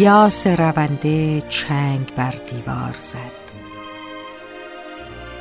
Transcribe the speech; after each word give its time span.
یاس 0.00 0.46
رونده 0.46 1.40
چنگ 1.48 2.14
بر 2.14 2.30
دیوار 2.30 2.96
زد. 2.98 3.40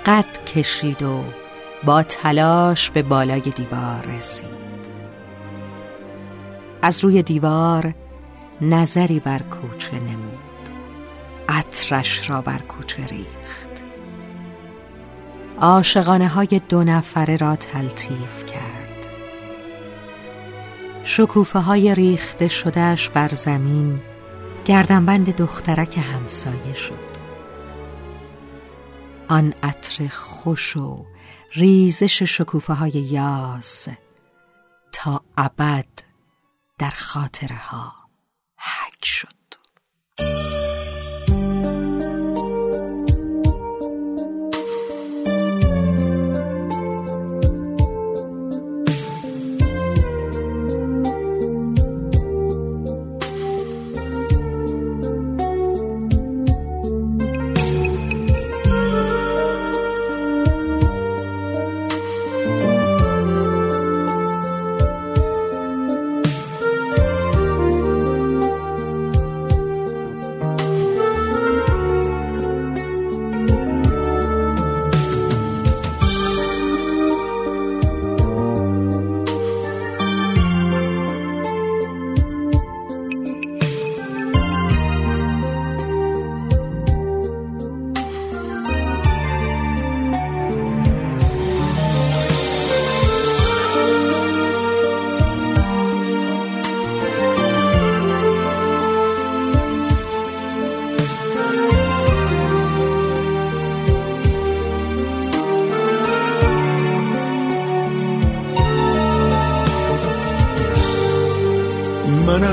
قد 0.05 0.45
کشید 0.45 1.03
و 1.03 1.23
با 1.83 2.03
تلاش 2.03 2.89
به 2.89 3.03
بالای 3.03 3.39
دیوار 3.39 4.05
رسید. 4.17 4.49
از 6.81 7.03
روی 7.03 7.23
دیوار 7.23 7.93
نظری 8.61 9.19
بر 9.19 9.39
کوچه 9.39 9.95
نمود. 9.99 10.69
عطرش 11.49 12.29
را 12.29 12.41
بر 12.41 12.59
کوچه 12.59 13.05
ریخت. 13.05 13.69
عاشقانه 15.59 16.27
های 16.27 16.61
دو 16.69 16.83
نفره 16.83 17.37
را 17.37 17.55
تلطیف 17.55 18.45
کرد. 18.45 19.07
شکوفه 21.03 21.59
های 21.59 21.95
ریخته 21.95 22.47
شدهش 22.47 23.09
بر 23.09 23.29
زمین 23.33 23.99
گردنبند 24.69 25.35
دخترک 25.35 25.97
همسایه 25.97 26.73
شد. 26.73 27.09
آن 29.27 29.53
عطر 29.63 30.07
خوش 30.07 30.77
و 30.77 31.05
ریزش 31.53 32.23
شکوفه 32.23 32.73
های 32.73 32.91
یاس 32.91 33.87
تا 34.91 35.21
ابد 35.37 35.85
در 36.77 36.89
خاطرها 36.89 37.93
حک 38.57 39.05
شد. 39.05 39.27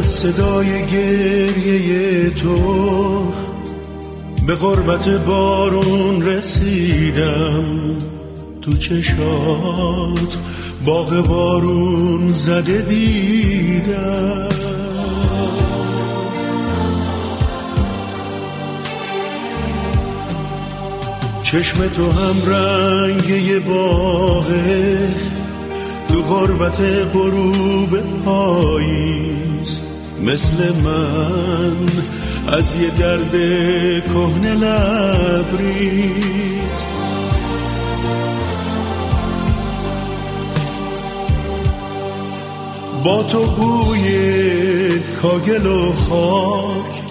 صدای 0.06 0.86
گریه 0.86 2.30
تو 2.30 3.32
به 4.46 4.54
غربت 4.54 5.08
بارون 5.08 6.26
رسیدم 6.26 7.96
تو 8.62 8.72
چشات 8.72 10.38
باغ 10.84 11.26
بارون 11.28 12.32
زده 12.32 12.82
دیدم. 12.82 14.48
چشم 21.42 21.88
تو 21.88 22.10
هم 22.10 22.52
رنگ 22.52 23.28
یه 23.28 23.58
باغه 23.58 24.98
تو 26.08 26.22
غربت 26.22 26.80
غروب 27.14 27.98
پاییز 28.24 29.55
مثل 30.22 30.72
من 30.84 31.76
از 32.48 32.76
یه 32.76 32.90
درد 32.90 33.32
کهنه 34.04 34.54
لبریز. 34.54 36.16
با 43.04 43.22
تو 43.22 43.42
بوی 43.42 44.06
کاگل 45.22 45.66
و 45.66 45.92
خاک 45.92 47.02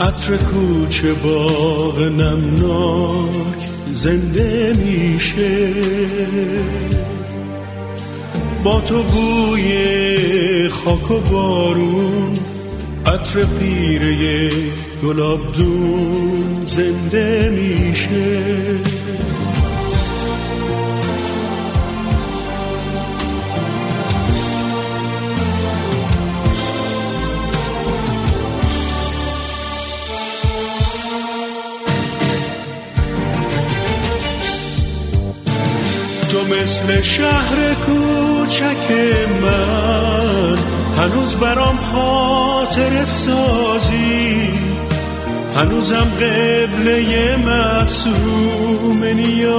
عطر 0.00 0.36
کوچه 0.36 1.12
باغ 1.12 2.02
نمناک 2.02 3.68
زنده 3.92 4.72
میشه. 4.84 5.72
با 8.64 8.80
تو 8.80 9.02
بوی 9.02 10.68
خاک 10.68 11.10
و 11.10 11.20
بارون 11.20 12.32
عطر 13.06 13.44
پیره 13.44 14.50
گلاب 15.04 15.52
دون 15.52 16.64
زنده 16.64 17.50
میشه. 17.50 18.80
تو 36.30 36.38
مثل 36.44 37.02
شهر 37.02 37.74
کوچک 37.86 38.90
من. 39.42 40.58
هنوز 40.98 41.34
برام 41.36 41.78
خاطر 41.92 43.04
سازی. 43.04 44.50
هنوزم 45.56 46.06
قبله 46.20 47.36
معصوم 47.36 49.04
نیازی. 49.04 49.50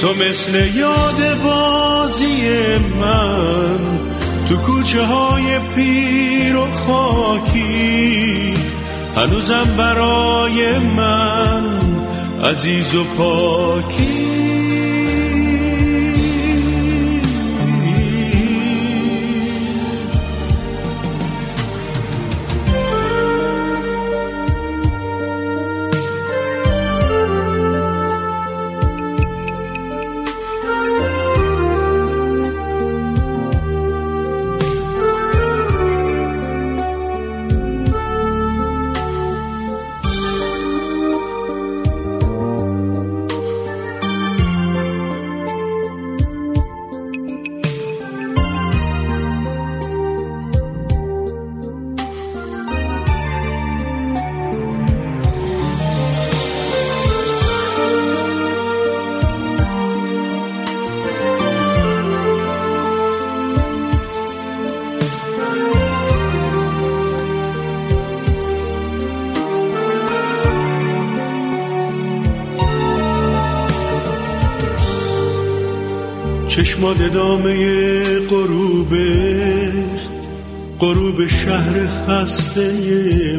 تو 0.00 0.08
مثل 0.08 0.76
یاد 0.76 1.42
بازی 1.44 2.48
من. 3.00 3.78
تو 4.48 4.56
کوچه 4.56 5.04
های 5.04 5.58
پیر 5.74 6.56
و 6.56 6.66
خاکی. 6.86 8.54
هنوزم 9.16 9.74
برای 9.78 10.78
من 10.78 11.27
عزیز 12.42 12.94
و 12.94 13.04
پاکی. 13.04 14.27
چشمات 76.58 77.12
دامه 77.12 78.18
غروبه 78.18 79.72
غروب 80.80 81.26
شهر 81.26 81.86
خسته 81.86 82.72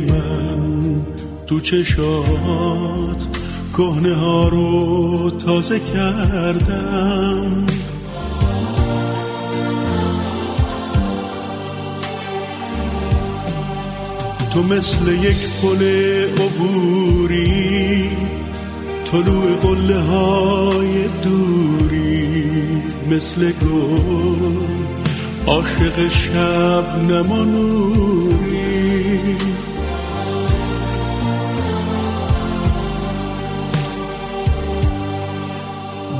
من 0.10 1.01
تو 1.48 1.60
چشات. 1.60 3.27
کهنه 3.77 4.16
ها 4.16 4.48
رو 4.48 5.30
تازه 5.30 5.80
کردم. 5.80 7.66
تو 14.54 14.63
مثل 14.63 15.07
یک 15.07 15.38
پل 15.62 15.83
عبوری 16.44 18.10
طلوع 19.12 19.56
قله 19.62 20.00
های 20.00 21.07
دوری 21.24 21.58
مثل 23.11 23.51
گل 23.51 24.79
عاشق 25.47 26.07
شب 26.07 27.11
نمانوری. 27.11 28.29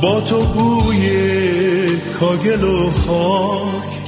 با 0.02 0.22
تو 0.22 0.42
بوی 0.42 1.08
کاگل 2.20 2.64
و 2.64 2.90
خاک 2.90 4.00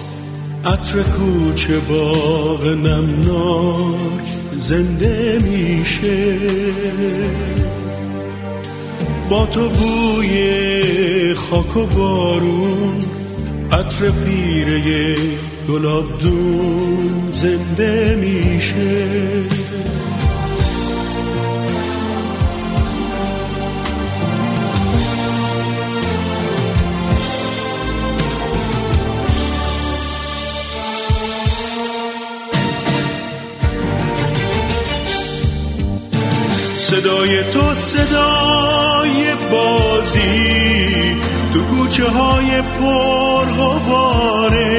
عطر 0.66 1.04
کوچه 1.04 1.80
باغ 1.80 2.68
نمناک 2.68 4.26
زنده 4.60 5.38
میشه. 5.44 6.38
با 9.32 9.46
تو 9.46 9.70
بوی 9.70 11.34
خاک 11.34 11.78
و 11.78 11.86
بارون 11.86 12.98
عطر 13.72 14.10
پیره 14.10 15.16
گلاب 15.70 16.20
دون 16.20 17.32
زنده 17.32 18.16
میشه. 18.16 19.42
صدای 36.92 37.44
تو 37.44 37.76
صدای 37.76 39.36
بازی 39.52 41.16
تو 41.54 41.64
کوچه 41.64 42.10
های 42.10 42.62
پر 42.62 43.46
غباره. 43.46 44.76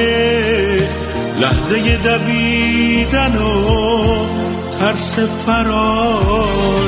لحظه 1.39 1.97
دویدن 1.97 3.37
و 3.37 4.25
ترس 4.79 5.19
فراره. 5.45 6.83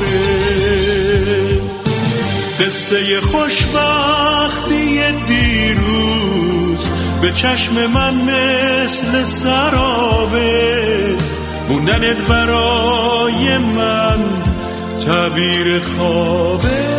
قصه 2.60 3.22
خوشبختی 3.22 5.00
دیروز 5.28 6.86
به 7.22 7.32
چشم 7.32 7.88
من 7.88 8.14
مثل 8.14 9.24
سرابه. 9.24 11.16
موندنت 11.70 12.18
برای 12.18 13.58
من 13.58 14.45
تعبیر 15.06 15.80
خوابه 15.80 16.95